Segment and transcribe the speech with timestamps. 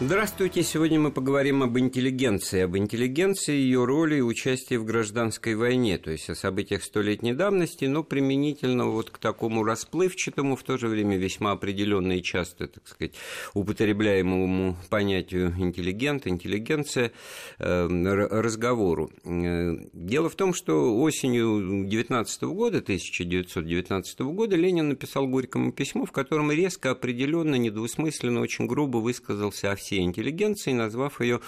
[0.00, 0.64] Здравствуйте.
[0.64, 6.10] Сегодня мы поговорим об интеллигенции, об интеллигенции, ее роли и участии в гражданской войне, то
[6.10, 11.16] есть о событиях столетней давности, но применительно вот к такому расплывчатому, в то же время
[11.16, 13.14] весьма определенно и часто, так сказать,
[13.54, 17.12] употребляемому понятию интеллигент, интеллигенция,
[17.60, 19.12] э, разговору.
[19.24, 26.10] Э, дело в том, что осенью 19 года, 1919 года, Ленин написал Горькому письмо, в
[26.10, 31.40] котором резко, определенно, недвусмысленно, очень грубо высказался о всей интеллигенции, назвав ее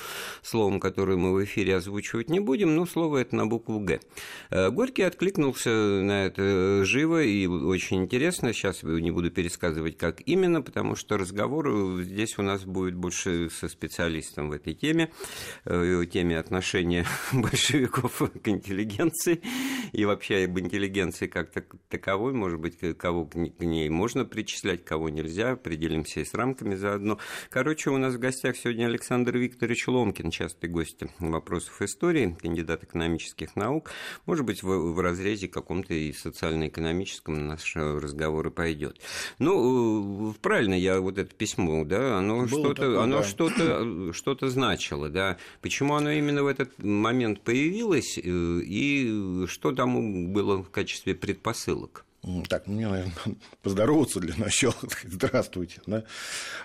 [0.42, 4.00] словом, которое мы в эфире озвучивать не будем, но слово это на букву «Г».
[4.50, 8.52] Э, Горький откликнулся на это живо и очень интересно.
[8.52, 13.68] Сейчас не буду пересказывать, как именно, потому что разговор здесь у нас будет больше со
[13.68, 15.10] специалистом в этой теме,
[15.64, 19.40] э, теме отношения большевиков к интеллигенции
[19.92, 21.50] и вообще об интеллигенции как
[21.88, 27.18] таковой, может быть, кого к ней можно причислять, кого нельзя, определимся и с рамками заодно.
[27.50, 33.54] Короче, у нас в гостях сегодня Александр Викторович Ломкин, частый гость вопросов истории, кандидат экономических
[33.54, 33.92] наук.
[34.26, 39.00] Может быть, в, в разрезе каком-то и социально-экономическом наш разговор и пойдет.
[39.38, 43.22] Ну, э, правильно, я вот это письмо, да, оно что-то, оно да.
[43.22, 45.36] что-то, что-то значило, да.
[45.62, 52.04] Почему оно именно в этот момент появилось э, и что там было в качестве предпосылок?
[52.48, 53.14] Так, мне, наверное,
[53.62, 54.74] поздороваться для начала.
[55.04, 55.80] Здравствуйте.
[55.86, 56.04] Да?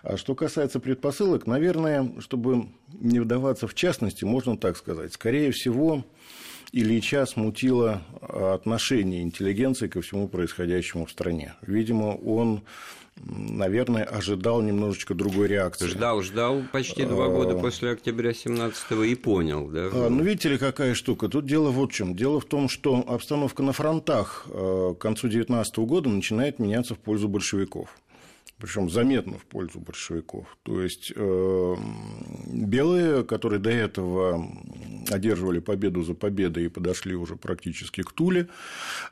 [0.02, 5.14] А что касается предпосылок, наверное, чтобы не вдаваться в частности, можно так сказать.
[5.14, 6.04] Скорее всего,
[6.72, 11.54] Ильича смутило отношение интеллигенции ко всему происходящему в стране.
[11.62, 12.64] Видимо, он
[13.26, 15.88] наверное, ожидал немножечко другой реакции.
[15.88, 19.90] Ждал, ждал почти два года после октября 17-го и понял, да?
[19.92, 21.28] А, ну, видите ли, какая штука.
[21.28, 22.16] Тут дело вот в чем.
[22.16, 27.00] Дело в том, что обстановка на фронтах э, к концу 19 года начинает меняться в
[27.00, 27.90] пользу большевиков
[28.62, 30.46] причем заметно в пользу большевиков.
[30.64, 31.76] То есть э,
[32.46, 34.48] белые, которые до этого
[35.12, 38.48] одерживали победу за победой и подошли уже практически к Туле,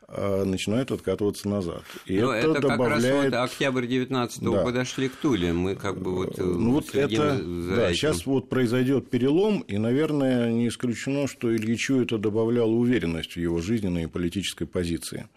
[0.08, 1.84] э, начинают откатываться назад.
[2.06, 3.04] И Но это, это добавляет...
[3.04, 4.64] как раз вот октябрь 19 да.
[4.64, 5.54] подошли к Туле.
[5.54, 7.96] Мы как бы вот, э, ну, вот это, да, этим.
[7.96, 13.62] сейчас вот произойдет перелом, и, наверное, не исключено, что Ильичу это добавляло уверенность в его
[13.62, 15.28] жизненной и политической позиции.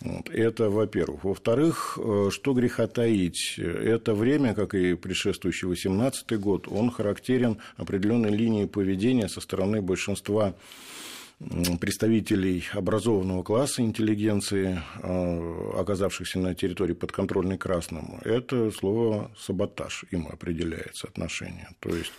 [0.00, 1.24] Вот, это, во-первых.
[1.24, 8.30] Во-вторых, э, что греха таить, это время, как и предшествующий 18 год, он характерен определенной
[8.30, 10.54] линией поведения со стороны большинства
[11.80, 21.08] представителей образованного класса интеллигенции, э, оказавшихся на территории подконтрольной Красным, это слово «саботаж» им определяется
[21.08, 21.68] отношение.
[21.80, 22.12] То есть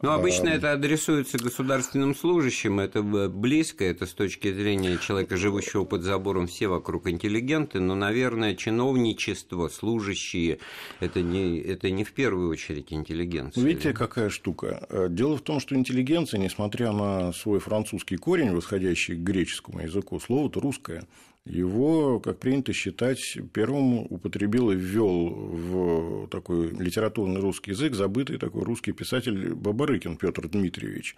[0.00, 6.02] ну, обычно это адресуется государственным служащим, это близко, это с точки зрения человека, живущего под
[6.02, 10.58] забором, все вокруг интеллигенты, но, наверное, чиновничество, служащие,
[11.00, 13.64] это не, это не в первую очередь интеллигенция.
[13.64, 14.86] Видите, какая штука?
[14.88, 20.20] Э, дело в том, что интеллигенция, несмотря на свой французский корень, восходящий к греческому языку,
[20.20, 21.04] слово-то русское
[21.48, 28.62] его, как принято считать, первым употребил и ввел в такой литературный русский язык забытый такой
[28.64, 31.16] русский писатель Бабарыкин Петр Дмитриевич.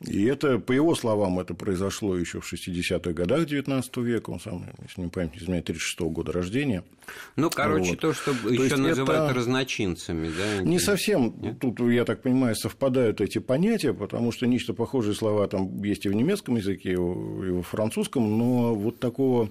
[0.00, 4.66] И это, по его словам, это произошло еще в 60-х годах XIX века, он сам,
[4.82, 6.84] если не память изменяет, 36 -го года рождения.
[7.36, 8.00] Ну, короче, вот.
[8.00, 9.34] то, что то еще называют это...
[9.34, 10.62] разночинцами, да?
[10.62, 11.34] Не совсем.
[11.40, 11.58] Нет?
[11.58, 16.08] Тут, я так понимаю, совпадают эти понятия, потому что нечто похожие слова там есть и
[16.08, 19.50] в немецком языке, и во французском, но вот такого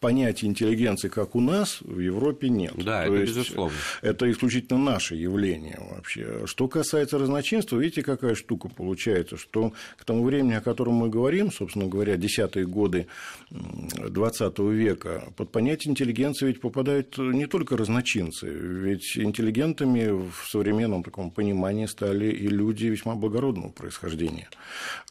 [0.00, 2.72] понятия интеллигенции, как у нас, в Европе нет.
[2.76, 3.76] Да, То это есть, безусловно.
[4.02, 6.46] Это исключительно наше явление вообще.
[6.46, 11.52] Что касается разночинства, видите, какая штука получается, что к тому времени, о котором мы говорим,
[11.52, 13.06] собственно говоря, десятые годы
[13.50, 21.30] XX века, под понятие интеллигенции ведь попадают не только разночинцы, ведь интеллигентами в современном таком
[21.30, 24.48] понимании стали и люди весьма благородного происхождения.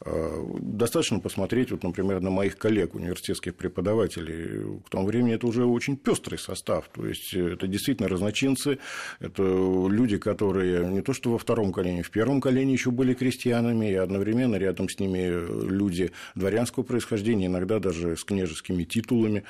[0.04, 5.66] А, достаточно посмотреть, вот, например, на моих коллег, университетских преподавателей, к тому времени это уже
[5.66, 6.90] очень пестрый состав.
[6.94, 8.80] То есть это действительно разночинцы,
[9.20, 13.92] это люди, которые не то что во втором колене, в первом колене еще были крестьянами,
[13.92, 19.44] и одновременно рядом с ними люди дворянского происхождения, иногда даже с княжескими титулами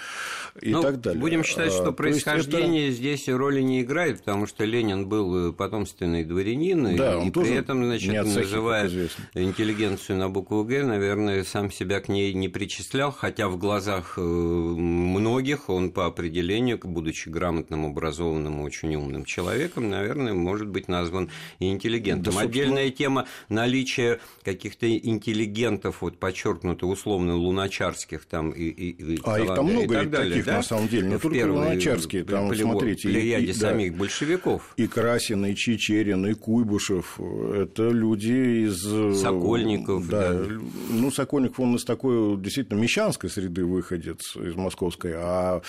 [0.61, 1.19] и ну, так далее.
[1.19, 2.95] Будем считать, что а, происхождение это...
[2.95, 7.85] здесь роли не играет, потому что Ленин был потомственный дворянин, да, и, и при этом,
[7.85, 8.89] значит, называя
[9.33, 14.21] интеллигенцию на букву Г, наверное, сам себя к ней не причислял, хотя в глазах э,
[15.19, 21.29] многих он по определению, будучи грамотным, образованным, очень умным человеком, наверное, может быть назван
[21.59, 22.33] и интеллигентом.
[22.33, 29.39] Да, Отдельная тема наличия каких-то интеллигентов, вот подчеркнуто условно луначарских там и, и, и А
[29.39, 30.57] их там много и далее, таких, да?
[30.57, 34.73] на самом деле, не в только луначарские, там, смотрите, и, и, самих да, большевиков.
[34.77, 38.79] И Красин, и Чечерин, и Куйбышев, это люди из...
[39.19, 40.07] Сокольников.
[40.07, 40.45] Да, да.
[40.89, 45.61] ну, Сокольников, он из такой действительно мещанской среды выходец, из московской, а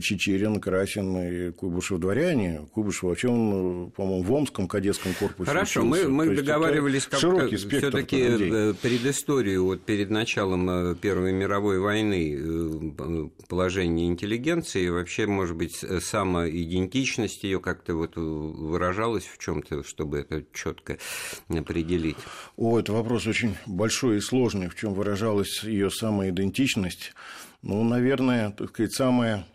[0.00, 2.66] Чечерин, Красин и Куйбышев дворяне.
[2.72, 6.08] Куйбышев вообще он, по-моему, в Омском кадетском корпусе Хорошо, учился.
[6.08, 13.28] мы, мы договаривались как-то все-таки э, предысторию, вот перед началом э, Первой мировой войны э,
[13.48, 20.98] положение интеллигенции, вообще, может быть, самоидентичность ее как-то вот выражалась в чем-то, чтобы это четко
[21.48, 22.16] определить?
[22.56, 27.14] О, это вопрос очень большой и сложный, в чем выражалась ее самоидентичность.
[27.62, 29.46] Ну, наверное, так сказать, самая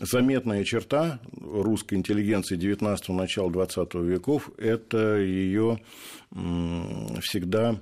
[0.00, 5.80] заметная черта русской интеллигенции 19-го, начала 20 веков– это ее
[7.20, 7.80] всегда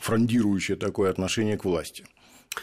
[0.00, 2.04] фрондирующее такое отношение к власти.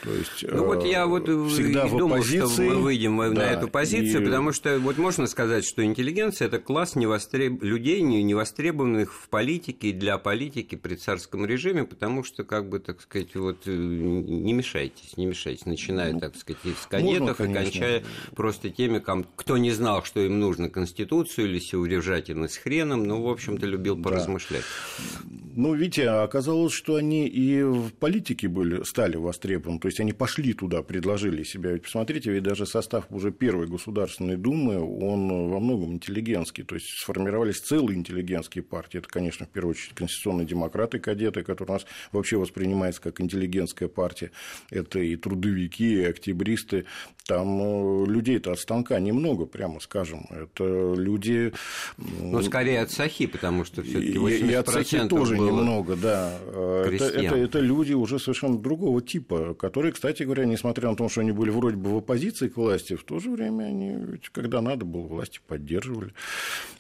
[0.04, 3.30] То есть, ну вот я вот э, всегда и думал, оппозиции, что мы выйдем да,
[3.30, 4.26] на эту позицию, и...
[4.26, 7.62] потому что вот можно сказать, что интеллигенция– это класс невостреб...
[7.62, 13.02] людей, невостребованных в политике и для политики при царском режиме, потому что, как бы, так
[13.02, 17.54] сказать, вот э, не мешайтесь, не мешайтесь, начиная, ну, так сказать, с кадетов можно, и
[17.54, 18.04] кончая
[18.36, 19.04] просто теми,
[19.36, 24.02] кто не знал, что им нужно Конституцию или сеурежательность с хреном, ну, в общем-то, любил
[24.02, 24.64] поразмышлять.
[24.98, 25.42] Да.
[25.56, 30.54] Ну, видите, оказалось, что они и в политике были, стали востребованы то есть они пошли
[30.54, 31.72] туда, предложили себя.
[31.72, 36.88] Ведь посмотрите, ведь даже состав уже первой Государственной Думы, он во многом интеллигентский, то есть
[37.00, 39.00] сформировались целые интеллигентские партии.
[39.00, 43.90] Это, конечно, в первую очередь конституционные демократы, кадеты, которые у нас вообще воспринимаются как интеллигентская
[43.90, 44.30] партия.
[44.70, 46.86] Это и трудовики, и октябристы.
[47.26, 50.28] Там э, людей-то от станка немного, прямо скажем.
[50.30, 51.54] Это люди...
[51.98, 56.38] Ну, скорее от Сахи, потому что все таки 80% И от Сахи тоже немного, да.
[56.86, 61.22] Это, это, это люди уже совершенно другого типа, которые, кстати говоря, несмотря на то, что
[61.22, 64.84] они были вроде бы в оппозиции к власти, в то же время они, когда надо
[64.84, 66.12] было, власти поддерживали.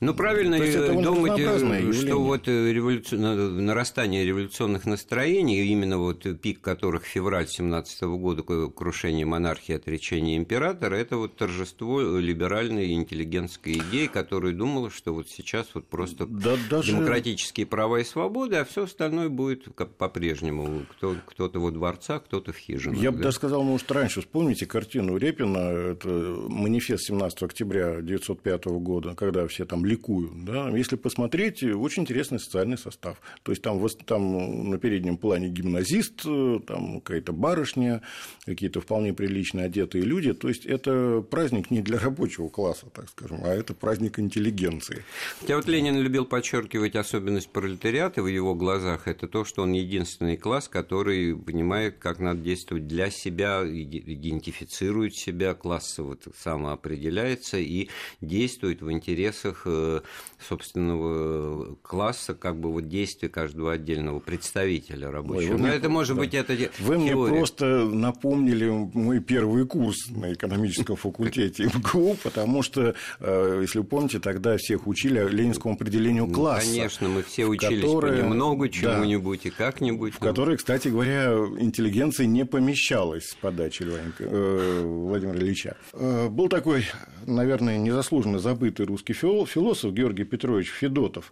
[0.01, 3.15] Ну, правильно то есть, это думать, э, что вот э, революци...
[3.15, 11.15] нарастание революционных настроений, именно вот пик которых февраль 17 года, крушение монархии, отречение императора, это
[11.15, 16.91] вот торжество либеральной интеллигентской идеи, которая думала, что вот сейчас вот просто да, даже...
[16.91, 20.85] демократические права и свободы, а все остальное будет по-прежнему.
[20.91, 23.01] Кто, кто-то во дворца, кто-то в хижине женой.
[23.01, 23.17] Я да?
[23.17, 25.57] бы даже сказал, может, раньше вспомните картину Репина,
[25.91, 26.09] это
[26.49, 30.43] манифест 17 октября 1905 года, когда все там ликуют.
[30.43, 30.69] Да?
[30.69, 33.21] Если посмотреть, очень интересный социальный состав.
[33.43, 36.23] То есть там, там на переднем плане гимназист,
[36.67, 38.01] там какая-то барышня,
[38.45, 40.33] какие-то вполне прилично одетые люди.
[40.33, 45.03] То есть это праздник не для рабочего класса, так скажем, а это праздник интеллигенции.
[45.39, 50.37] Хотя вот Ленин любил подчеркивать особенность пролетариата в его глазах, это то, что он единственный
[50.37, 57.89] класс, который понимает, как надо действовать действует для себя, идентифицирует себя, классово самоопределяется и
[58.21, 60.01] действует в интересах э,
[60.39, 65.53] собственного класса, как бы вот действия каждого отдельного представителя рабочего.
[65.53, 66.21] Ой, Но мне, это может да.
[66.21, 66.97] быть это Вы теория.
[66.97, 73.85] мне просто напомнили мой первый курс на экономическом факультете МГУ, потому что, э, если вы
[73.85, 76.67] помните, тогда всех учили ленинскому определению ну, класса.
[76.67, 80.13] Ну, конечно, мы все учились которое, понемногу, чему-нибудь да, и как-нибудь.
[80.13, 83.83] В которой, кстати говоря, интеллигенция не помещалась с подачи
[84.19, 85.77] э, Владимира Ильича.
[85.93, 86.85] Э, был такой,
[87.25, 91.31] наверное, незаслуженно забытый русский философ Георгий Петрович Федотов.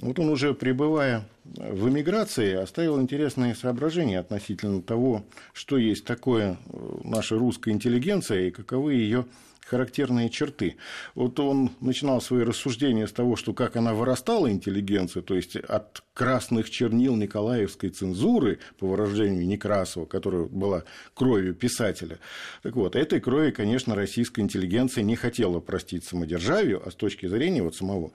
[0.00, 6.58] Вот он уже пребывая в эмиграции оставил интересные соображения относительно того, что есть такое
[7.02, 9.24] наша русская интеллигенция и каковы ее
[9.68, 10.76] характерные черты.
[11.14, 16.02] Вот он начинал свои рассуждения с того, что как она вырастала, интеллигенция, то есть от
[16.14, 20.84] красных чернил Николаевской цензуры, по выражению Некрасова, которая была
[21.14, 22.18] кровью писателя.
[22.62, 27.62] Так вот, этой крови, конечно, российская интеллигенция не хотела простить самодержавию, а с точки зрения
[27.62, 28.12] вот самого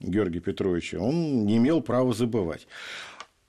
[0.00, 2.66] Георгия Петровича он не имел права забывать.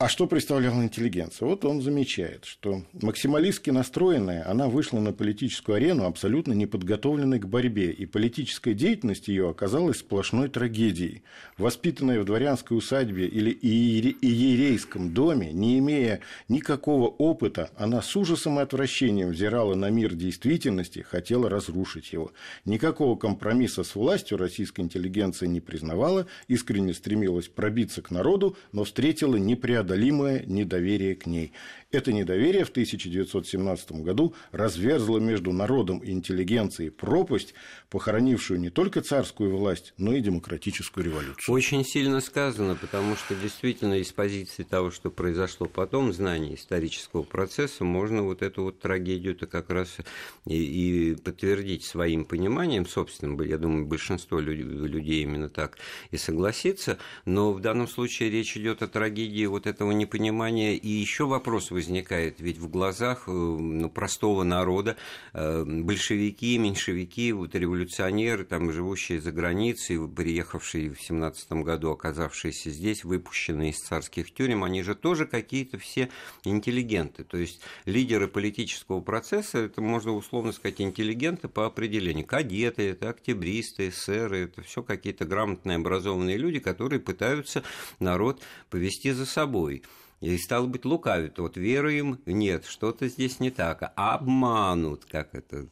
[0.00, 1.48] А что представляла интеллигенция?
[1.48, 7.90] Вот он замечает, что максималистски настроенная, она вышла на политическую арену абсолютно неподготовленной к борьбе,
[7.90, 11.24] и политическая деятельность ее оказалась сплошной трагедией.
[11.56, 18.62] Воспитанная в дворянской усадьбе или иерейском доме, не имея никакого опыта, она с ужасом и
[18.62, 22.30] отвращением взирала на мир действительности, хотела разрушить его.
[22.64, 29.34] Никакого компромисса с властью российская интеллигенция не признавала, искренне стремилась пробиться к народу, но встретила
[29.34, 31.52] непреодолимость непреодолимое недоверие к ней.
[31.90, 37.54] Это недоверие в 1917 году разверзло между народом и интеллигенцией пропасть,
[37.88, 41.54] похоронившую не только царскую власть, но и демократическую революцию.
[41.54, 47.84] Очень сильно сказано, потому что действительно из позиции того, что произошло потом, знания исторического процесса,
[47.84, 49.96] можно вот эту вот трагедию-то как раз
[50.44, 53.40] и, и подтвердить своим пониманием собственным.
[53.40, 55.78] Я думаю, большинство людей именно так
[56.10, 56.98] и согласится.
[57.24, 60.74] Но в данном случае речь идет о трагедии вот этого непонимания.
[60.74, 64.96] И еще вопрос возникает, ведь в глазах э, ну, простого народа
[65.32, 73.04] э, большевики, меньшевики, вот революционеры, там, живущие за границей, приехавшие в 17 году, оказавшиеся здесь,
[73.04, 76.08] выпущенные из царских тюрем, они же тоже какие-то все
[76.42, 77.22] интеллигенты.
[77.22, 82.26] То есть лидеры политического процесса, это можно условно сказать интеллигенты по определению.
[82.26, 87.62] Кадеты, это октябристы, эсеры, это все какие-то грамотные, образованные люди, которые пытаются
[88.00, 89.67] народ повести за собой.
[89.70, 89.82] easily
[90.20, 91.38] И стало быть, лукавят.
[91.38, 93.92] Вот веруем, нет, что-то здесь не так.
[93.94, 95.66] Обманут, как это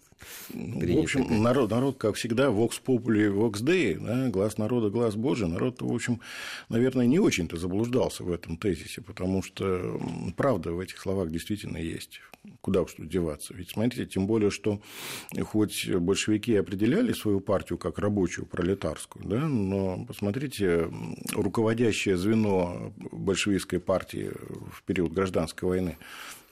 [0.53, 1.01] принято.
[1.01, 5.49] В общем, народ, народ, как всегда, populi, vox dei, да, глаз народа, глаз Божий.
[5.49, 6.21] Народ, в общем,
[6.69, 10.01] наверное, не очень-то заблуждался в этом тезисе, потому что
[10.37, 12.21] правда в этих словах действительно есть.
[12.61, 13.55] Куда уж тут деваться?
[13.55, 14.81] Ведь смотрите, тем более, что
[15.43, 20.89] хоть большевики определяли свою партию как рабочую, пролетарскую, да, но посмотрите,
[21.33, 24.31] руководящее звено большевистской партии
[24.73, 25.99] в период гражданской войны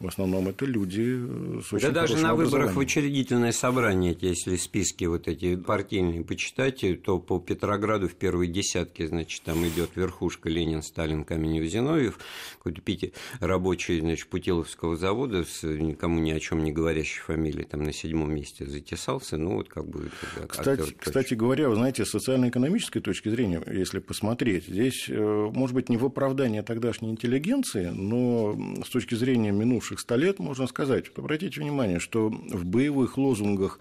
[0.01, 5.05] в основном это люди с очень Да даже на выборах в учредительное собрание, если списки
[5.05, 10.83] вот эти партийные почитайте, то по Петрограду в первой десятке, значит, там идет верхушка Ленин,
[10.83, 12.19] Сталин, Каменев, Зиновьев,
[12.59, 17.85] какой-то Пите рабочий, значит, Путиловского завода с никому ни о чем не говорящей фамилией, там
[17.85, 20.11] на седьмом месте затесался, ну вот как бы...
[20.49, 25.89] Кстати, кстати говоря, вы знаете, с социально-экономической точки зрения, если посмотреть, здесь, э, может быть,
[25.89, 31.09] не в оправдание тогдашней интеллигенции, но с точки зрения минувших минувших 100 лет можно сказать,
[31.09, 33.79] вот обратите внимание, что в боевых лозунгах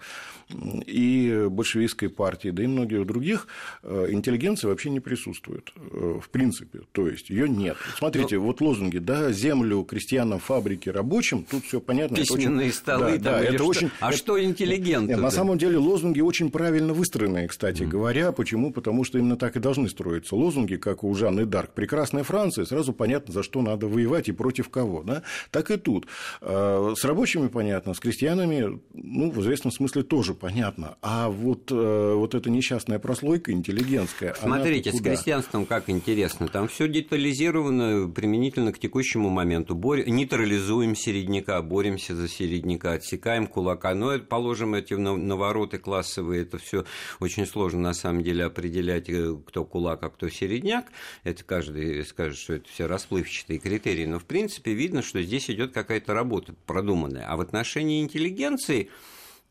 [0.86, 3.46] и большевистской партии, да и многих других
[3.82, 7.76] э, интеллигенция вообще не присутствует, э, в принципе, то есть ее нет.
[7.96, 8.42] Смотрите, Но...
[8.42, 12.16] Ну, вот лозунги, да, землю крестьянам, фабрики, рабочим, тут все понятно.
[12.16, 12.76] Письменные очень...
[12.76, 13.66] столы, да, да, это что...
[13.66, 13.90] очень...
[14.00, 15.08] А что интеллигент?
[15.08, 17.88] Нет, на самом деле лозунги очень правильно выстроенные, кстати mm.
[17.88, 18.32] говоря.
[18.32, 18.70] Почему?
[18.72, 21.70] Потому что именно так и должны строиться лозунги, как у Жанны Дарк.
[21.70, 25.02] Прекрасная Франция, сразу понятно, за что надо воевать и против кого.
[25.02, 25.22] Да?
[25.50, 25.93] Так и тут.
[26.40, 30.96] Э, с рабочими понятно, с крестьянами, ну, в известном смысле тоже понятно.
[31.02, 34.34] А вот, э, вот эта несчастная прослойка интеллигентская.
[34.34, 36.48] Смотрите, с крестьянством как интересно.
[36.48, 39.74] Там все детализировано применительно к текущему моменту.
[39.74, 40.06] Бор...
[40.06, 43.94] Нейтрализуем середняка, боремся за середняка, отсекаем кулака.
[43.94, 46.84] Но положим, эти навороты классовые, это все
[47.20, 50.86] очень сложно на самом деле определять, э, кто кулак, а кто середняк.
[51.22, 54.06] Это каждый скажет, что это все расплывчатые критерии.
[54.06, 57.26] Но в принципе видно, что здесь идет какая-то работа продуманная.
[57.28, 58.90] А в отношении интеллигенции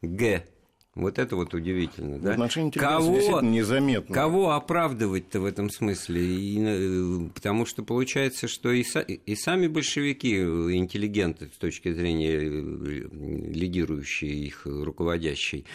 [0.01, 0.43] Г
[0.95, 2.37] вот это вот удивительно, да?
[2.75, 4.13] Кого, незаметно.
[4.13, 6.21] Кого оправдывать-то в этом смысле?
[6.21, 12.37] И, э, потому что получается, что и, и сами большевики, э, интеллигенты с точки зрения
[12.37, 13.07] э,
[13.51, 15.65] лидирующей их руководящей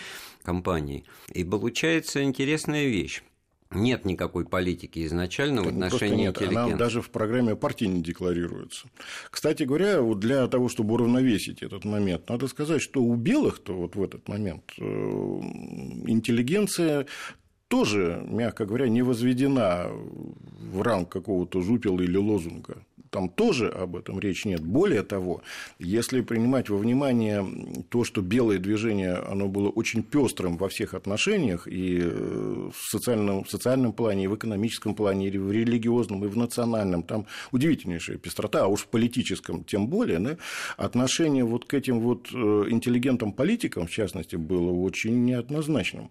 [0.45, 1.05] компании.
[1.33, 3.23] И получается интересная вещь
[3.71, 6.65] нет никакой политики изначально в отношении нет, интеллигента.
[6.65, 8.89] Она даже в программе партии не декларируется.
[9.31, 13.97] Кстати говоря, вот для того, чтобы уравновесить этот момент, надо сказать, что у белых-то вот
[13.97, 17.07] в этот момент э, интеллигенция
[17.69, 24.19] тоже, мягко говоря, не возведена в ранг какого-то жупела или лозунга там тоже об этом
[24.21, 24.61] речь нет.
[24.61, 25.43] Более того,
[25.79, 27.45] если принимать во внимание
[27.89, 33.51] то, что белое движение, оно было очень пестрым во всех отношениях, и в социальном, в
[33.51, 38.65] социальном плане, и в экономическом плане, и в религиозном, и в национальном, там удивительнейшая пестрота,
[38.65, 40.37] а уж в политическом тем более, да,
[40.77, 42.37] отношение вот к этим вот э,
[42.69, 46.11] интеллигентам-политикам, в частности, было очень неоднозначным.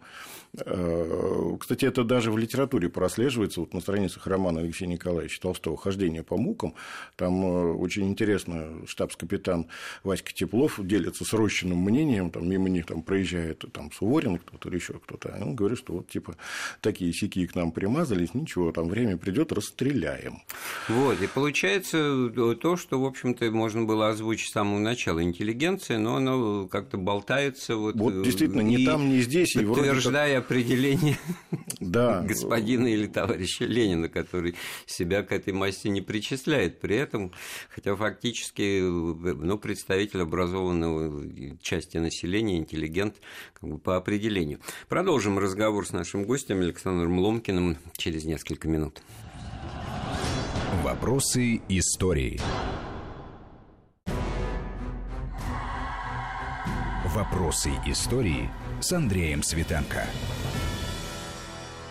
[0.66, 6.24] Э, кстати, это даже в литературе прослеживается, вот на страницах романа Алексея Николаевича Толстого «Хождение
[6.24, 6.74] по мукам»,
[7.16, 9.68] там э, очень интересно, штабс-капитан
[10.04, 14.78] Васька Теплов делится с Рощиным мнением, там мимо них там проезжает там Суворин кто-то или
[14.78, 16.36] еще кто-то, он говорит, что вот типа
[16.82, 20.42] такие сики к нам примазались, ничего, там время придет, расстреляем.
[20.88, 22.30] Вот, и получается
[22.62, 27.76] то, что, в общем-то, можно было озвучить с самого начала, интеллигенция, но оно как-то болтается.
[27.76, 29.56] Вот, вот действительно, ни там, ни здесь.
[29.56, 30.47] И подтверждая как...
[30.48, 31.18] определение
[31.82, 32.22] да.
[32.22, 37.34] господина или товарища Ленина, который себя к этой массе не причисляет при этом,
[37.70, 41.26] хотя фактически ну, представитель образованного
[41.62, 43.18] части населения, интеллигент
[43.54, 44.60] как бы, по определению.
[44.88, 49.02] Продолжим разговор с нашим гостем Александром Ломкиным через несколько минут.
[50.82, 52.40] Вопросы истории.
[57.14, 58.50] Вопросы истории
[58.82, 60.06] с Андреем Светенко.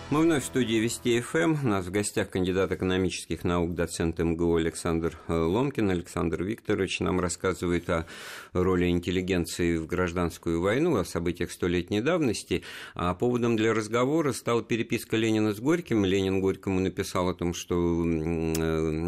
[0.08, 1.56] Мы вновь в студии Вести ФМ.
[1.64, 5.90] У нас в гостях кандидат экономических наук, доцент МГУ Александр э, Ломкин.
[5.90, 8.06] Александр Викторович нам рассказывает о
[8.52, 12.62] роли интеллигенции в гражданскую войну, о событиях столетней давности.
[12.94, 16.04] А поводом для разговора стала переписка Ленина с Горьким.
[16.04, 18.08] Ленин Горькому написал о том, что э,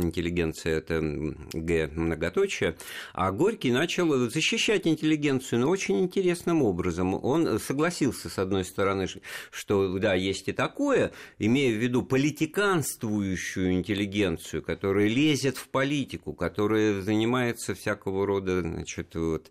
[0.02, 2.74] интеллигенция– это Г многоточие.
[3.12, 7.14] А Горький начал защищать интеллигенцию, но очень интересным образом.
[7.24, 9.06] Он согласился, с одной стороны,
[9.52, 16.32] что да, есть и такое, другое, имея в виду политиканствующую интеллигенцию, которая лезет в политику,
[16.32, 19.50] которая занимается всякого рода значит, вот,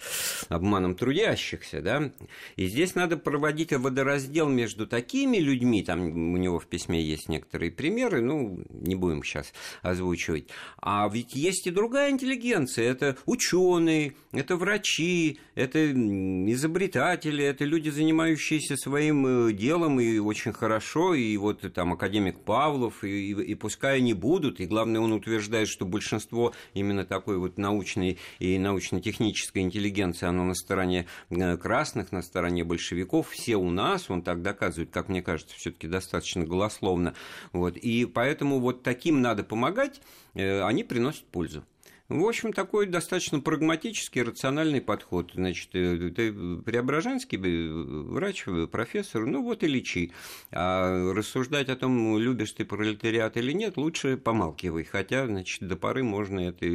[0.50, 1.82] обманом трудящихся.
[1.82, 2.12] Да?
[2.56, 7.72] И здесь надо проводить водораздел между такими людьми, там у него в письме есть некоторые
[7.72, 10.48] примеры, ну, не будем сейчас озвучивать.
[10.82, 18.77] А ведь есть и другая интеллигенция, это ученые, это врачи, это изобретатели, это люди, занимающиеся
[18.77, 23.55] своим э, делом и очень хорошо, и и вот там академик Павлов, и, и, и
[23.55, 29.62] пускай они будут, и главное, он утверждает, что большинство именно такой вот научной и научно-технической
[29.62, 34.89] интеллигенции, оно на стороне э, красных, на стороне большевиков, все у нас, он так доказывает,
[34.91, 37.13] как мне кажется, все таки достаточно голословно,
[37.53, 40.01] вот, и поэтому вот таким надо помогать,
[40.34, 41.63] э, они приносят пользу.
[42.09, 45.31] В общем, такой достаточно прагматический, рациональный подход.
[45.33, 50.13] Значит, э, ты преображенский врач, профессор, ну вот и лечи.
[50.51, 54.85] А рассуждать о том, любишь ты пролетариат или нет, лучше помалкивай.
[54.85, 56.65] Хотя, значит, до поры можно это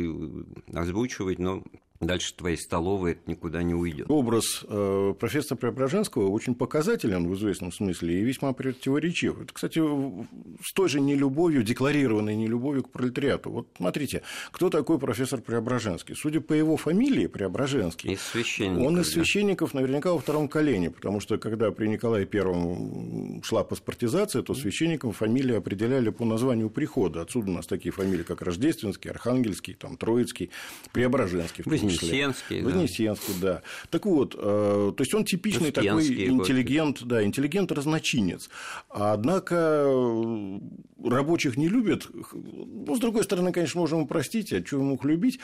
[0.75, 1.65] озвучивать, но
[2.07, 4.07] дальше твоей столовой это никуда не уйдет.
[4.09, 9.41] Образ э, профессора Преображенского очень показателен в известном смысле и весьма противоречив.
[9.41, 9.81] Это, кстати,
[10.63, 13.51] с той же нелюбовью, декларированной нелюбовью к пролетариату.
[13.51, 16.15] Вот смотрите, кто такой профессор Преображенский?
[16.15, 21.21] Судя по его фамилии Преображенский, из священников, он из священников наверняка во втором колене, потому
[21.21, 27.23] что когда при Николае Первом шла паспортизация, то священникам фамилии определяли по названию прихода.
[27.23, 30.51] Отсюда у нас такие фамилии, как Рождественский, Архангельский, там, Троицкий,
[30.93, 31.65] Преображенский.
[32.01, 32.65] Да.
[32.65, 33.63] Вознесенский, да.
[33.91, 37.09] Так вот, э, то есть он типичный такой интеллигент, вот.
[37.09, 38.49] да, интеллигент-разночинец.
[38.89, 40.59] Однако э,
[41.05, 42.09] рабочих не любят.
[42.33, 45.41] Ну, с другой стороны, конечно, можем ему простить, а что ему любить?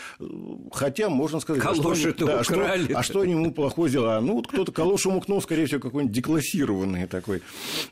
[0.72, 2.84] Хотя можно сказать, Калоши а, что, да, украли.
[2.84, 4.24] Что, а что они ему плохое сделали?
[4.24, 7.42] Ну, вот кто-то калошу мукнул, скорее всего, какой-нибудь деклассированный такой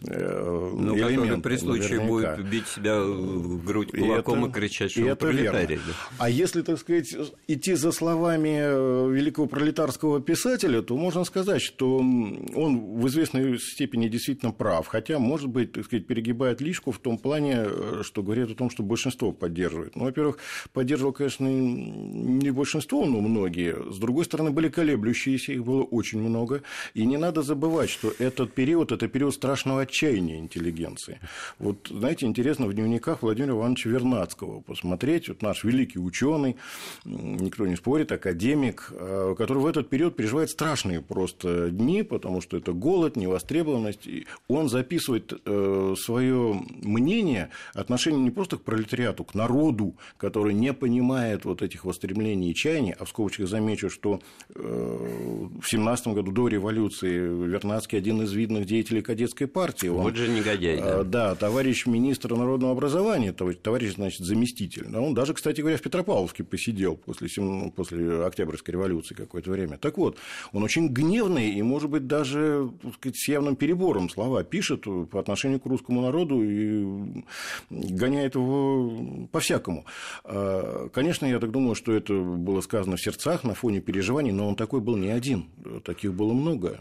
[0.07, 1.43] э, ну, элемент.
[1.43, 2.37] при случае наверняка.
[2.37, 5.77] будет бить себя в грудь кулаком и, это, и кричать, что и он пролетарий.
[5.77, 5.93] Да.
[6.19, 7.15] А если, так сказать,
[7.49, 14.09] идти за словами э, великого пролетарского писателя, то можно сказать, что он в известной степени
[14.09, 18.51] действительно прав, хотя, может быть, так сказать, перегибает лишку в том плане, Э, что говорит
[18.51, 19.97] о том, что большинство поддерживает.
[19.97, 20.39] Ну, во-первых,
[20.73, 23.77] поддерживал, конечно, не большинство, но многие.
[23.93, 26.63] С другой стороны, были колеблющиеся, их было очень много.
[26.95, 31.21] И не надо забывать, что этот период– это период страшного отчаяния интеллигенции.
[31.59, 35.29] Вот, знаете, интересно в дневниках Владимира Ивановича Вернадского посмотреть.
[35.29, 36.57] Вот наш великий ученый,
[37.05, 42.57] никто не спорит, академик, э, который в этот период переживает страшные просто дни, потому что
[42.57, 44.07] это голод, невостребованность.
[44.07, 50.73] И он записывает э, свое мнение отношение не просто к пролетариату, к народу, который не
[50.73, 54.21] понимает вот этих вот стремлений и чаяний, а в скобочках замечу, что
[54.55, 59.89] э, в 17 году до революции Вернадский один из видных деятелей кадетской партии.
[59.89, 60.79] Он, вот же негодяй.
[60.79, 64.87] Да, да товарищ министра народного образования, товарищ, значит, заместитель.
[64.97, 67.29] Он даже, кстати говоря, в Петропавловске посидел после,
[67.77, 69.79] после Октябрьской революции какое-то время.
[69.79, 70.19] Так вот,
[70.53, 75.61] он очень гневный и, может быть, даже сказать, с явным перебором слова пишет по отношению
[75.61, 77.23] к русскому народу и
[77.71, 79.85] гоняет его по-всякому.
[80.25, 84.49] А, конечно, я так думаю, что это было сказано в сердцах на фоне переживаний, но
[84.49, 85.47] он такой был не один,
[85.85, 86.81] таких было много.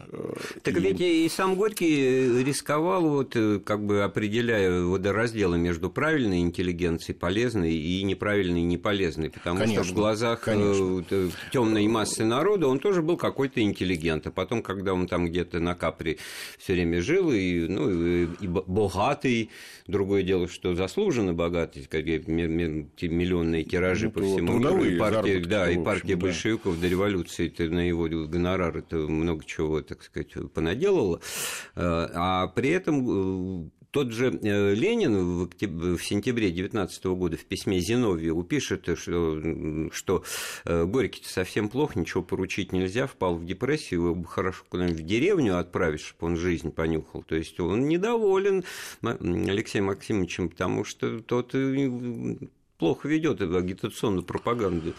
[0.64, 0.80] Так и...
[0.80, 8.04] ведь и сам Горький рисковал, вот, как бы определяя водоразделы между правильной интеллигенцией, полезной, и
[8.04, 13.62] неправильной, неполезной, потому конечно, что в глазах э, темной массы народа он тоже был какой-то
[13.62, 16.18] интеллигент, а потом, когда он там где-то на Капри
[16.58, 17.90] все время жил, и, ну,
[18.26, 19.50] и богатый,
[19.88, 25.70] другое дело, что заслуженно богатый, как миллионные тиражи ну, по всему миру, и партия, да,
[25.70, 26.82] и партия общем, большевиков да.
[26.82, 31.20] до революции -то на его гонорар это много чего, так сказать, понаделала,
[31.76, 31.82] э,
[32.14, 37.46] а при этом э, тот же э, Ленин в, октябре, в сентябре 19 года в
[37.46, 40.24] письме Зиновьеву пишет, что, что
[40.66, 45.58] Горький совсем плохо, ничего поручить нельзя, впал в депрессию, его бы хорошо куда-нибудь в деревню
[45.58, 47.24] отправить, чтобы он жизнь понюхал.
[47.24, 48.66] То есть он недоволен
[49.02, 51.56] Алексеем Максимовичем, потому что тот
[52.78, 54.94] плохо ведет агитационную пропаганду.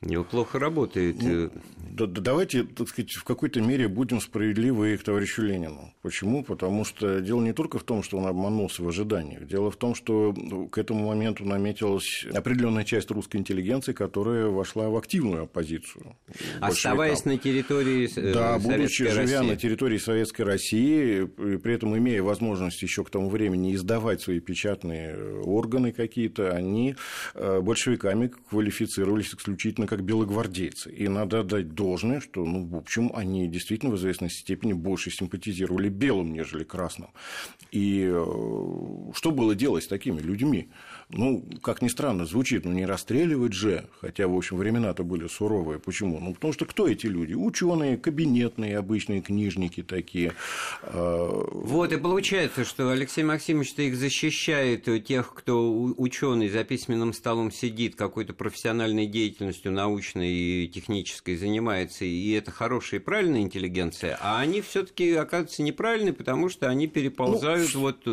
[0.00, 1.16] У него плохо работает.
[1.20, 1.50] Ну,
[1.92, 5.92] да, давайте, так сказать, в какой-то мере будем справедливы к товарищу Ленину.
[6.02, 6.42] Почему?
[6.42, 9.46] Потому что дело не только в том, что он обманулся в ожиданиях.
[9.46, 14.88] Дело в том, что ну, к этому моменту наметилась определенная часть русской интеллигенции, которая вошла
[14.88, 16.16] в активную оппозицию.
[16.60, 19.26] Оставаясь на территории э, Да, будучи России.
[19.26, 24.40] живя на территории Советской России, при этом имея возможность еще к тому времени издавать свои
[24.40, 26.94] печатные органы какие-то, они э,
[27.34, 30.90] большевиками квалифицировались исключительно как белогвардейцы.
[30.90, 35.88] И надо отдать должное, что, ну, в общем, они действительно в известной степени больше симпатизировали
[35.88, 37.10] белым, нежели красным.
[37.70, 40.68] И э, что было делать с такими людьми?
[41.12, 45.78] Ну, как ни странно, звучит, ну, не расстреливать же, хотя, в общем, времена-то были суровые.
[45.78, 46.18] Почему?
[46.18, 47.34] Ну, потому что кто эти люди?
[47.34, 50.32] Ученые, кабинетные, обычные книжники такие.
[50.82, 57.52] А, вот, и получается, что Алексей Максимович их защищает, тех, кто ученый за письменным столом
[57.52, 64.40] сидит, какой-то профессиональной деятельностью научной и технической занимается, и это хорошая и правильная интеллигенция, а
[64.40, 68.04] они все таки оказываются неправильные, потому что они переползают ну, вот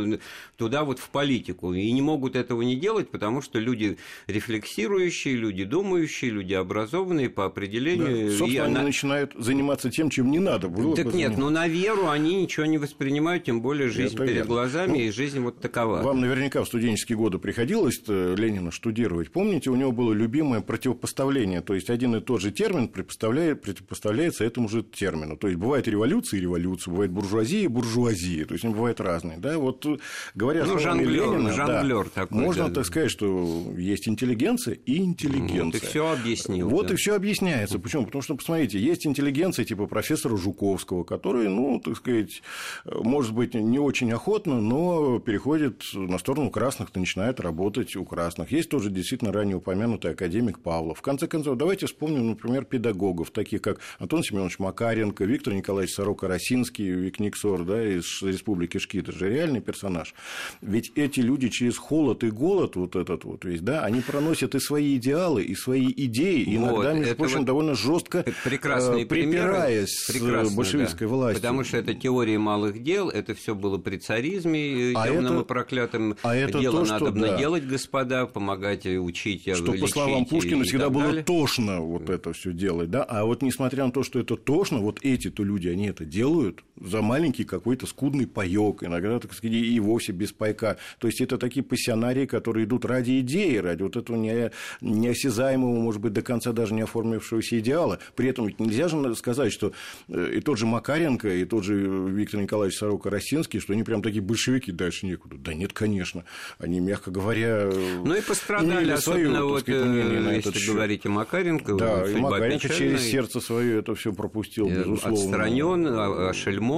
[0.58, 5.36] туда вот в политику, и не могут этого не делать, делать, потому что люди рефлексирующие,
[5.36, 8.32] люди думающие, люди образованные по определению.
[8.32, 8.80] Да, собственно, и она...
[8.80, 10.96] они начинают заниматься тем, чем не надо было.
[10.96, 14.50] Так нет, ну на веру они ничего не воспринимают, тем более жизнь Это перед верно.
[14.50, 16.02] глазами, ну, и жизнь вот такова.
[16.02, 19.32] Вам наверняка в студенческие годы приходилось Ленина штудировать.
[19.32, 24.68] Помните, у него было любимое противопоставление, то есть один и тот же термин противопоставляется этому
[24.68, 25.38] же термину.
[25.38, 29.38] То есть бывает революция и революция, бывает буржуазия и буржуазия, то есть они бывают разные.
[29.38, 29.60] Да?
[29.60, 29.86] Вот
[30.34, 34.98] говоря ну, жонглер, Ленина, жонглер да, такой, можно да, так сказать, что есть интеллигенция и
[34.98, 35.64] интеллигенция.
[35.64, 36.70] Ну, ты все объяснил.
[36.70, 36.94] Вот да.
[36.94, 37.80] и все объясняется.
[37.80, 38.06] Почему?
[38.06, 42.42] Потому что, посмотрите, есть интеллигенция типа профессора Жуковского, который, ну, так сказать,
[42.86, 48.52] может быть, не очень охотно, но переходит на сторону красных и начинает работать у красных.
[48.52, 51.00] Есть тоже действительно ранее упомянутый академик Павлов.
[51.00, 56.90] В конце концов, давайте вспомним, например, педагогов, таких как Антон Семенович Макаренко, Виктор Николаевич Сорока-Росинский,
[56.90, 60.14] Викниксор, да, из Республики Шки, это же реальный персонаж.
[60.62, 64.56] Ведь эти люди через холод и голод голод вот этот вот весь, да, они проносят
[64.56, 69.90] и свои идеалы, и свои идеи, иногда, вот, между прочим, вот довольно жестко прекрасные припираясь
[69.90, 71.14] с большевистской да.
[71.14, 71.42] властью.
[71.42, 75.46] Потому что это теория малых дел, это все было при царизме, а темным это, и
[75.46, 76.16] проклятым.
[76.22, 77.38] А это Дело то, надо да.
[77.38, 81.24] делать, господа, помогать, учить, Что, по словам Пушкина, всегда было далее.
[81.24, 85.00] тошно вот это все делать, да, а вот несмотря на то, что это тошно, вот
[85.02, 90.12] эти-то люди, они это делают за маленький какой-то скудный паёк, иногда, так сказать, и вовсе
[90.12, 90.78] без пайка.
[91.00, 96.02] То есть, это такие пассионарии, которые идут ради идеи, ради вот этого не, неосязаемого, может
[96.02, 98.00] быть, до конца даже не оформившегося идеала.
[98.16, 99.74] При этом ведь нельзя же сказать, что
[100.08, 101.76] э, и тот же Макаренко, и тот же
[102.10, 105.36] Виктор Николаевич Сорока-Росинский, что они прям такие большевики, дальше некуда.
[105.38, 106.24] Да нет, конечно.
[106.58, 107.70] Они, мягко говоря,
[108.04, 110.74] Ну и пострадали, особенно свою, вот, сказать, э, если счет.
[110.76, 112.98] говорите Макаренко, да, и Макаренко печальная.
[112.98, 115.20] через сердце свое это все пропустил, э, безусловно.
[115.20, 115.88] Отстранен,
[116.30, 116.69] ошельмован,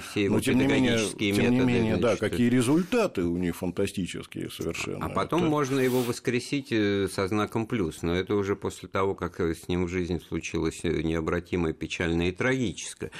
[0.00, 1.58] все его Но, тем педагогические не менее, методы.
[1.58, 5.04] Тем не менее, да, какие результаты у них фантастические совершенно.
[5.04, 5.50] А потом это...
[5.50, 9.86] можно его воскресить э, со знаком плюс, но это уже после того, как с ним
[9.86, 13.10] в жизни случилось э, необратимое, печальное и трагическое.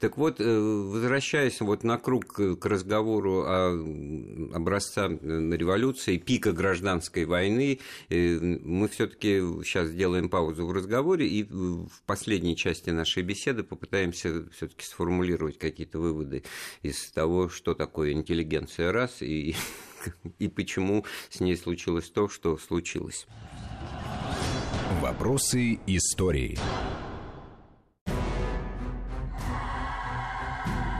[0.00, 3.72] Так вот, э, возвращаясь вот на круг к разговору о
[4.54, 12.56] образца революции, пика гражданской войны, мы все-таки сейчас сделаем паузу в разговоре и в последней
[12.56, 16.44] части нашей беседы попытаемся все-таки сформулировать какие-то выводы
[16.82, 19.56] из того, что такое интеллигенция раз и
[20.38, 23.26] и почему с ней случилось то, что случилось.
[25.00, 26.58] Вопросы истории.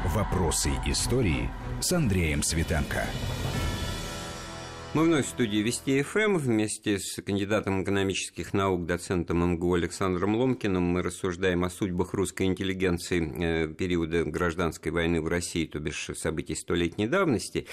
[0.06, 3.06] Вопросы истории с Андреем Светенко.
[4.94, 10.82] Мы вновь в студии Вести ФМ вместе с кандидатом экономических наук, доцентом МГУ Александром Ломкиным.
[10.82, 16.54] Мы рассуждаем о судьбах русской интеллигенции э, периода гражданской войны в России, то бишь событий
[16.54, 17.66] столетней давности.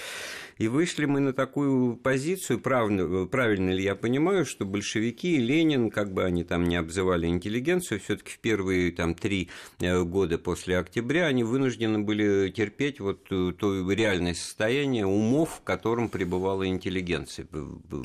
[0.56, 5.90] И вышли мы на такую позицию, правильно, правильно ли я понимаю, что большевики и Ленин,
[5.90, 10.38] как бы они там не обзывали интеллигенцию, все таки в первые там три э, года
[10.38, 16.66] после октября они вынуждены были терпеть вот э, то реальное состояние умов, в котором пребывала
[16.66, 17.46] интеллигенция интеллигенции.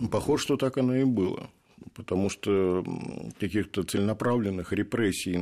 [0.07, 1.49] Похоже, что так оно и было.
[1.93, 2.83] Потому что
[3.39, 5.39] каких-то целенаправленных репрессий,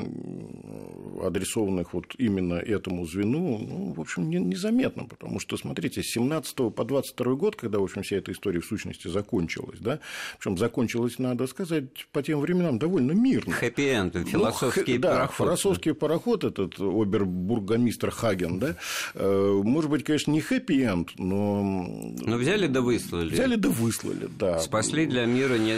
[1.26, 6.84] адресованных вот именно этому звену, ну, в общем, незаметно, потому что, смотрите, с 17 по
[6.84, 10.00] 22 год, когда, в общем, вся эта история в сущности закончилась, да,
[10.38, 13.54] причем закончилась, надо сказать, по тем временам довольно мирно.
[13.54, 15.30] Хэппи-энд, философский ну, пароход.
[15.30, 18.76] Да, философский пароход, этот обербургомистр Хаген, да,
[19.16, 21.64] э, может быть, конечно, не хэппи-энд, но...
[21.64, 23.30] Но взяли да выслали.
[23.30, 24.60] Взяли да выслали, да.
[24.60, 25.74] Спасли для мира не,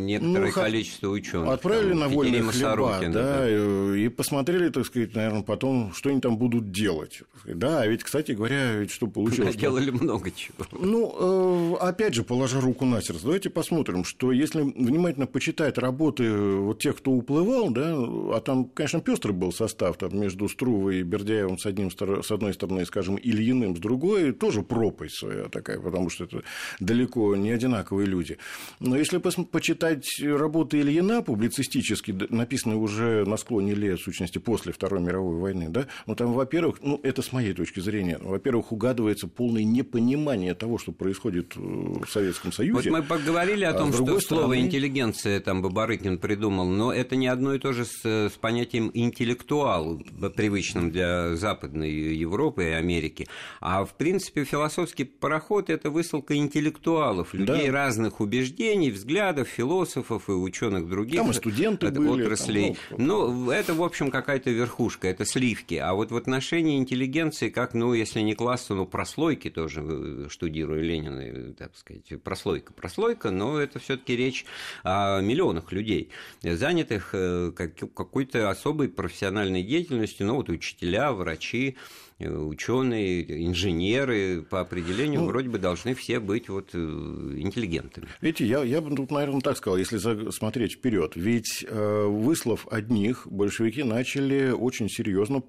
[0.00, 1.50] некоторое ну, количество ученых.
[1.50, 6.20] Отправили там, на вольные хлеба, да, да, и посмотрели, так сказать, наверное, потом, что они
[6.20, 7.22] там будут делать.
[7.44, 9.56] Да, а ведь, кстати говоря, ведь что получилось?
[9.56, 10.66] Делали много чего.
[10.72, 16.30] Ну, э, опять же, положа руку на сердце, давайте посмотрим, что если внимательно почитать работы
[16.32, 21.02] вот тех, кто уплывал, да, а там, конечно, пестрый был состав там, между Струвой и
[21.02, 26.10] Бердяевым с, одним, с одной стороны, скажем, Ильиным с другой, тоже пропасть своя такая, потому
[26.10, 26.42] что это
[26.80, 28.38] далеко не одинаковые люди.
[28.80, 29.85] Но если почитать
[30.22, 35.86] работы Ильина, публицистически написанные уже на склоне лет, в сущности, после Второй мировой войны, да,
[36.06, 40.92] ну, там, во-первых, ну, это с моей точки зрения, во-первых, угадывается полное непонимание того, что
[40.92, 42.90] происходит э, в Советском Союзе.
[42.90, 44.20] Вот мы поговорили о а том, а что стороны...
[44.20, 48.90] слово интеллигенция там Бабарыкин придумал, но это не одно и то же с, с понятием
[48.94, 50.02] интеллектуал,
[50.34, 53.26] привычным для Западной Европы и Америки.
[53.60, 57.72] А в принципе философский пароход это высылка интеллектуалов, людей да.
[57.72, 62.76] разных убеждений, взглядов, философов и ученых других там и студенты были, отраслей.
[62.90, 65.74] Там, ну, это, в общем, какая-то верхушка, это сливки.
[65.74, 70.80] А вот в отношении интеллигенции, как, ну, если не класса, ну, прослойки тоже, э, штудируя
[70.80, 74.46] Ленина, так сказать, прослойка, прослойка, но это все таки речь
[74.82, 76.10] о миллионах людей,
[76.42, 85.20] занятых э, какой-то особой профессиональной деятельностью, ну, вот учителя, врачи, Э, ученые, инженеры по определению
[85.20, 88.08] ну, вроде бы должны все быть вот э, интеллигентами.
[88.20, 89.98] Видите, я, я бы тут, наверное, так сказал, если
[90.30, 95.42] смотреть вперед, ведь э, выслав одних, большевики начали очень серьезно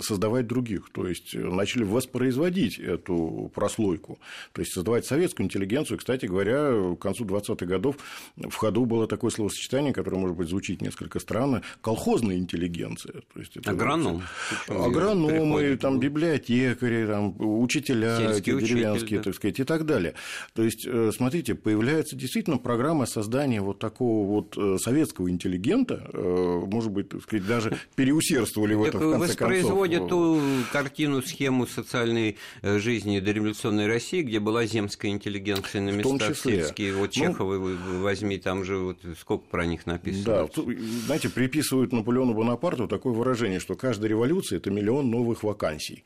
[0.00, 4.18] создавать других, то есть начали воспроизводить эту прослойку,
[4.52, 5.98] то есть создавать советскую интеллигенцию.
[5.98, 7.96] Кстати говоря, к концу 20-х годов
[8.36, 13.22] в ходу было такое словосочетание, которое, может быть, звучит несколько странно, колхозная интеллигенция.
[13.32, 14.22] То есть это, агроном.
[14.68, 19.22] Агроном, мы там библиотекари, там, учителя Сельский деревенские, учитель, да.
[19.22, 20.14] так сказать, и так далее.
[20.54, 26.62] То есть, э, смотрите, появляется действительно программа создания вот такого вот э, советского интеллигента, э,
[26.66, 30.40] может быть, так сказать, даже переусердствовали в этом, в конце воспроизводит ту
[30.72, 36.94] картину, схему социальной жизни дореволюционной России, где была земская интеллигенция на местах сельские.
[36.94, 40.48] Вот ну, Чехова ну, возьми, там же вот сколько про них написано.
[40.54, 40.62] Да,
[41.06, 46.04] знаете, приписывают Наполеону Бонапарту такое выражение, что каждая революция– это миллион новых новых вакансий.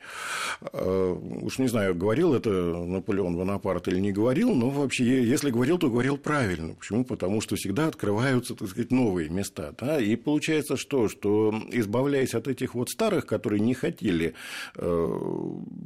[0.73, 5.77] Э, уж не знаю, говорил это Наполеон Бонапарт или не говорил, но вообще, если говорил,
[5.77, 6.75] то говорил правильно.
[6.75, 7.03] Почему?
[7.03, 9.73] Потому что всегда открываются, так сказать, новые места.
[9.79, 9.99] Да?
[9.99, 11.09] И получается что?
[11.09, 14.33] Что избавляясь от этих вот старых, которые не хотели,
[14.75, 15.19] э,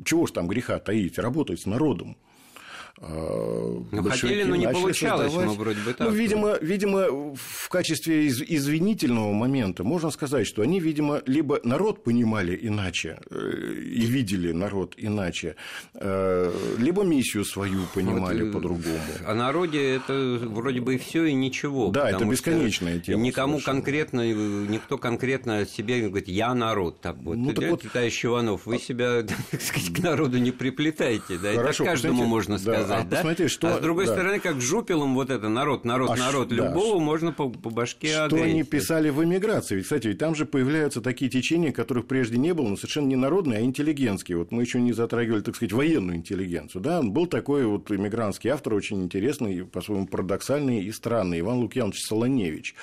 [0.05, 2.15] чего ж там греха таить, работать с народом,
[3.01, 5.47] ну, хотели, но не получалось, создавать...
[5.47, 6.07] ну, вроде бы так.
[6.07, 12.03] Ну, видимо, видимо, в качестве из- извинительного момента можно сказать, что они, видимо, либо народ
[12.03, 15.55] понимали иначе э, и видели народ иначе,
[15.93, 18.99] э, либо миссию свою понимали вот, по-другому.
[19.25, 21.91] О народе это вроде бы и все и ничего.
[21.91, 23.23] Да, это бесконечная тема.
[23.23, 23.75] Никому совершенно.
[23.77, 24.33] конкретно,
[24.67, 26.99] никто конкретно себе говорит, я народ.
[26.99, 27.83] Так вот, ну, так вот...
[27.93, 31.37] товарищ Иванов, вы себя, так сказать, к народу не приплетаете.
[31.37, 32.87] Да, Хорошо, это каждому можно сказать.
[32.87, 33.15] Да, сказать, а, да?
[33.17, 33.67] Посмотрите, что...
[33.75, 34.13] А с другой да.
[34.13, 36.55] стороны, как жупелом вот это народ, народ, а народ, ш...
[36.55, 37.03] любого да.
[37.03, 38.43] можно по, по башке Что огреть.
[38.43, 39.75] они писали в эмиграции?
[39.75, 43.15] Ведь, кстати, ведь там же появляются такие течения, которых прежде не было, но совершенно не
[43.15, 44.37] народные, а интеллигентские.
[44.37, 46.81] Вот мы еще не затрагивали, так сказать, военную интеллигенцию.
[46.81, 47.01] Да?
[47.01, 52.75] Был такой вот иммигрантский автор, очень интересный, по-своему парадоксальный и странный, Иван Лукьянович Солоневич.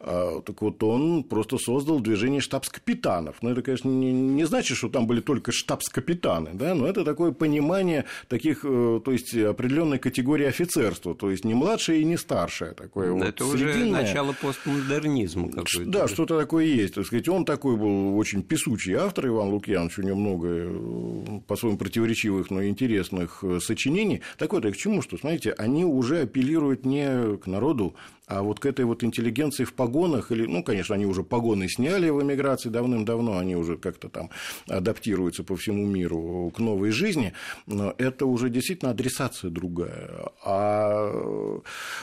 [0.00, 3.36] А, так вот, он просто создал движение штабс-капитанов.
[3.42, 6.74] Но это, конечно, не, не значит, что там были только штабс-капитаны, да?
[6.74, 12.00] но это такое понимание таких, э, то есть определенной категории офицерства, то есть не младшее
[12.00, 12.72] и не старшее.
[12.72, 15.90] Такое вот это уже начало постмодернизма какой-то.
[15.90, 16.94] Да, что-то такое есть.
[16.94, 21.78] Так сказать, он такой был очень песучий автор, Иван Лукьянович, у него много э, по-своему
[21.78, 24.22] противоречивых, но интересных э, сочинений.
[24.38, 27.94] Так вот, я к чему, что, смотрите, они уже апеллируют не к народу,
[28.30, 32.10] а вот к этой вот интеллигенции в погонах, или, ну, конечно, они уже погоны сняли
[32.10, 34.30] в эмиграции давным-давно, они уже как-то там
[34.68, 37.32] адаптируются по всему миру к новой жизни,
[37.66, 40.30] но это уже действительно адресация другая.
[40.44, 41.60] А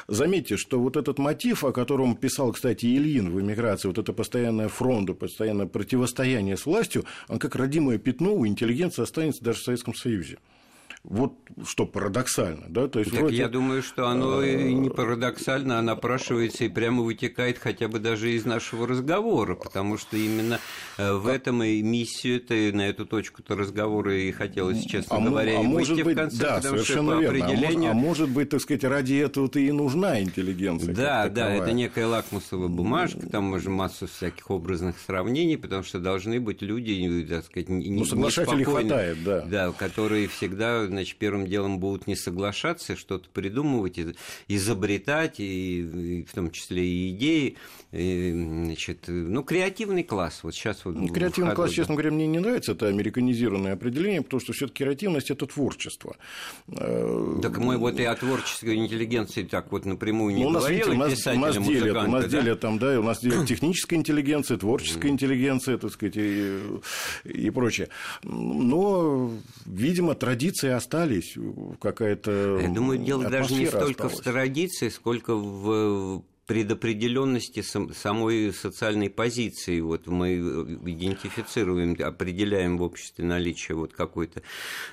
[0.10, 4.68] заметьте, что вот этот мотив, о котором писал, кстати, Ильин в эмиграции, вот это постоянное
[4.68, 9.96] фронт, постоянное противостояние с властью, он как родимое пятно у интеллигенции останется даже в Советском
[9.96, 10.40] Союзе.
[11.10, 12.90] Вот что парадоксально, да?
[12.90, 13.38] То есть так вроде...
[13.38, 18.34] Я думаю, что оно и не парадоксально, а напрашивается и прямо вытекает хотя бы даже
[18.34, 20.60] из нашего разговора, потому что именно
[20.98, 25.60] э, в этом и миссию это на эту точку-то разговора и хотелось, честно а говоря,
[25.60, 27.46] а и может быть, в конце, да, совершенно по верно.
[27.46, 27.92] Определению...
[27.92, 30.94] А, может, а может быть, так сказать, ради этого-то и нужна интеллигенция.
[30.94, 36.42] Да, да, это некая лакмусовая бумажка, там можно массу всяких образных сравнений, потому что должны
[36.42, 39.42] быть люди, так сказать, не, ну, соглашателей хватает, да.
[39.46, 44.00] Да, которые всегда значит, первым делом будут не соглашаться, что-то придумывать,
[44.48, 47.58] изобретать, и, и в том числе и идеи.
[47.92, 50.40] И, значит, ну, креативный класс.
[50.44, 54.42] Вот сейчас вот ну, креативный класс, честно говоря, мне не нравится это американизированное определение, потому
[54.42, 56.18] что все-таки креативность это творчество.
[56.68, 60.94] Э, так мы вот и о творческой интеллигенции так вот напрямую не ну, говорили, у
[60.96, 62.30] нас, у нас делят, у нас да?
[62.30, 66.60] делят там, да, у нас делят техническая интеллигенция, творческая интеллигенция, так сказать, и,
[67.24, 67.90] и прочее.
[68.24, 69.32] Но,
[69.66, 71.36] видимо, традиции остались,
[71.80, 74.20] какая-то Я думаю, дело даже не столько осталась.
[74.20, 79.82] в традиции, сколько в предопределенности самой социальной позиции.
[79.82, 84.42] Вот мы идентифицируем, определяем в обществе наличие вот какой-то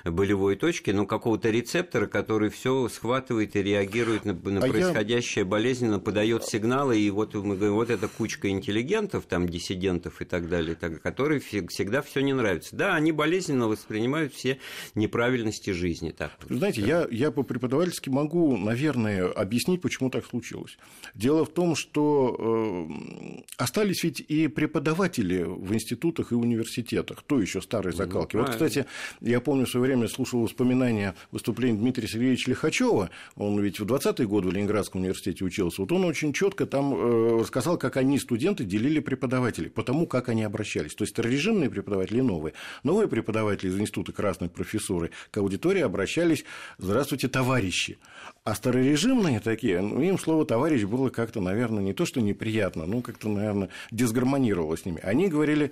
[0.03, 5.45] болевой точки, но какого-то рецептора, который все схватывает и реагирует на, на а происходящее я...
[5.45, 10.49] болезненно, подает сигналы, и вот мы говорим, вот эта кучка интеллигентов, там диссидентов и так
[10.49, 12.75] далее, так, которые всегда все не нравится.
[12.75, 14.59] Да, они болезненно воспринимают все
[14.93, 16.11] неправильности жизни.
[16.11, 16.31] Так.
[16.49, 20.77] Знаете, я, я по-преподавательски могу, наверное, объяснить, почему так случилось.
[21.13, 27.61] Дело в том, что э, остались ведь и преподаватели в институтах и университетах, то еще
[27.61, 28.35] старой ну, закалки.
[28.35, 28.85] Ну, вот, кстати,
[29.21, 34.27] я помню в свое время слушал воспоминания выступления Дмитрия Сергеевича Лихачева, он ведь в 20-е
[34.27, 38.63] годы в Ленинградском университете учился, вот он очень четко там э, рассказал, как они, студенты,
[38.63, 40.95] делили преподавателей, потому как они обращались.
[40.95, 42.53] То есть старорежимные преподаватели и новые.
[42.83, 46.45] Новые преподаватели из института красной профессуры к аудитории обращались
[46.77, 47.97] «Здравствуйте, товарищи».
[48.43, 53.01] А старорежимные такие, ну, им слово «товарищ» было как-то, наверное, не то, что неприятно, ну,
[53.01, 54.99] как-то, наверное, дисгармонировало с ними.
[55.03, 55.71] Они говорили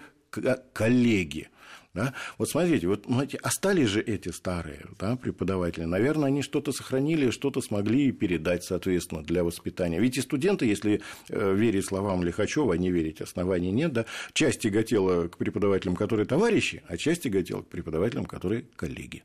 [0.74, 1.50] коллеги.
[1.94, 2.14] Да?
[2.40, 5.84] Вот смотрите, вот знаете, остались же эти старые да, преподаватели.
[5.84, 10.00] Наверное, они что-то сохранили, что-то смогли передать, соответственно, для воспитания.
[10.00, 14.62] Ведь и студенты, если э, верить словам Лихачева, а не верить оснований нет, да, часть
[14.62, 19.24] тяготела к преподавателям, которые товарищи, а часть тяготела к преподавателям, которые коллеги.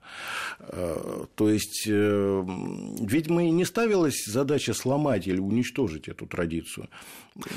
[0.60, 2.44] Э, то есть, э,
[3.00, 6.90] видимо, и не ставилась задача сломать или уничтожить эту традицию.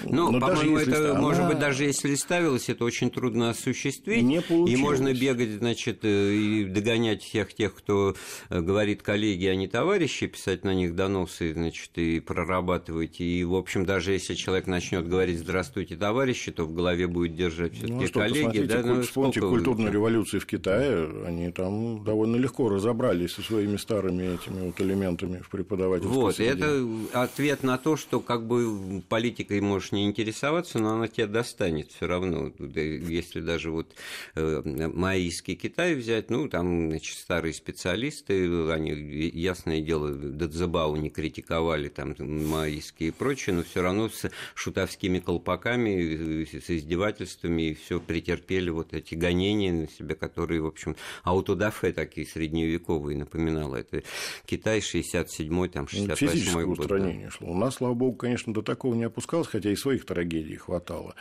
[0.05, 1.19] Ну, по-моему, это, она...
[1.19, 4.23] может быть, даже если ставилось, это очень трудно осуществить.
[4.23, 4.79] Не получилось.
[4.79, 8.15] И можно бегать, значит, э, и догонять всех тех, кто
[8.49, 13.19] э, говорит коллеги, а не товарищи, писать на них доносы, значит, и прорабатывать.
[13.19, 17.73] И, в общем, даже если человек начнет говорить «здравствуйте, товарищи», то в голове будет держать
[17.73, 18.59] все таки ну, что, коллеги.
[18.61, 24.35] Да, ну, вспомните культурную революцию в Китае, они там довольно легко разобрались со своими старыми
[24.35, 26.51] этими вот элементами в преподавательской Вот, среде.
[26.51, 31.91] это ответ на то, что как бы политикой можешь не интересоваться, но она тебя достанет
[31.91, 32.51] все равно.
[32.59, 33.87] Если даже вот
[34.35, 34.61] э,
[34.93, 42.15] маоистский Китай взять, ну, там, значит, старые специалисты, они, ясное дело, Дадзебау не критиковали, там,
[42.19, 48.93] маоистские и прочее, но все равно с шутовскими колпаками, с издевательствами, и все претерпели вот
[48.93, 53.77] эти гонения на себя, которые, в общем, аутодафе такие средневековые напоминало.
[53.77, 54.03] Это
[54.45, 56.79] Китай 67-й, там, 68-й год.
[56.79, 57.31] устранение да.
[57.31, 57.49] шло.
[57.49, 61.15] У нас, слава богу, конечно, до такого не опускалось, хотя и своих трагедий хватало.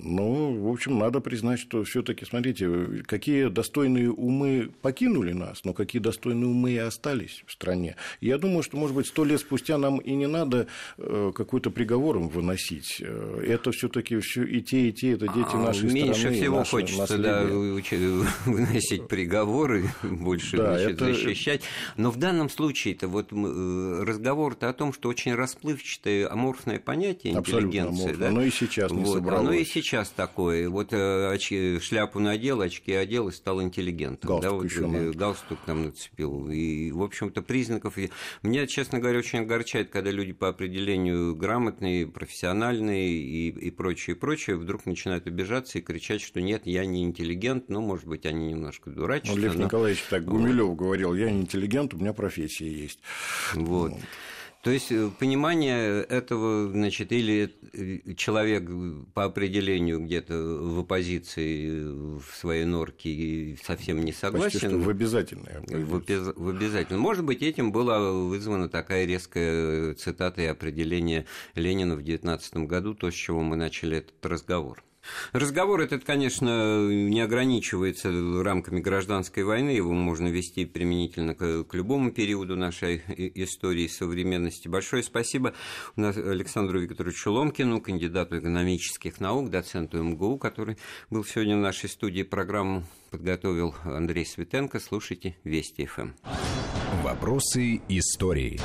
[0.00, 6.02] Ну, в общем, надо признать, что все-таки, смотрите, какие достойные умы покинули нас, но какие
[6.02, 7.94] достойные умы и остались в стране.
[8.20, 10.66] Я думаю, что, может быть, сто лет спустя нам и не надо
[10.98, 12.96] э, какой-то приговором выносить.
[13.00, 16.34] Э, это все-таки все и те, и те, это дети а, нашей меньше страны.
[16.34, 21.14] Меньше всего хочется да, выносить приговоры, больше да, значит, это...
[21.14, 21.62] защищать.
[21.96, 28.14] Но в данном случае-то вот э, разговор-то о том, что очень расплывчатое аморфное понятие интеллигенции.
[28.14, 28.28] Да?
[28.28, 29.46] Оно и сейчас не вот, собралось.
[29.46, 30.68] Оно и сейчас такое.
[30.68, 34.28] Вот э, очки, шляпу надел, очки одел и стал интеллигентом.
[34.28, 36.48] Галстук да, вот, еще э, галстук там нацепил.
[36.50, 37.96] И, в общем-то, признаков...
[38.42, 44.56] Меня, честно говоря, очень огорчает, когда люди по определению грамотные, профессиональные и, и прочее, прочее,
[44.56, 48.90] вдруг начинают обижаться и кричать, что нет, я не интеллигент, ну, может быть, они немножко
[48.90, 49.36] дурачатся.
[49.36, 49.64] Ну, Лев но...
[49.64, 50.76] Николаевич так Гумилев вот.
[50.76, 53.00] говорил, я не интеллигент, у меня профессия есть.
[53.54, 53.90] Вот.
[53.90, 54.00] Ну.
[54.66, 58.68] То есть э, понимание этого, значит, или э, человек
[59.14, 64.50] по определению где-то в оппозиции в своей норке совсем не согласен.
[64.50, 65.62] Почти что в обязательное.
[65.68, 66.98] В, в обязательно.
[66.98, 73.08] Может быть, этим была вызвана такая резкая цитата и определение Ленина в 19 году, то,
[73.08, 74.82] с чего мы начали этот разговор.
[75.32, 78.10] Разговор этот, конечно, не ограничивается
[78.42, 83.02] рамками гражданской войны, его можно вести применительно к, любому периоду нашей
[83.34, 84.68] истории современности.
[84.68, 85.54] Большое спасибо
[85.96, 90.78] Александру Викторовичу Ломкину, кандидату экономических наук, доценту МГУ, который
[91.10, 92.22] был сегодня в нашей студии.
[92.22, 94.80] Программу подготовил Андрей Светенко.
[94.80, 96.10] Слушайте Вести ФМ.
[97.02, 98.60] Вопросы истории.